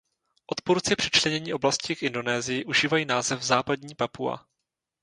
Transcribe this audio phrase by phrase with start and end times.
[0.51, 4.45] Odpůrci přičlenění oblasti k Indonésii užívají název Západní Papua.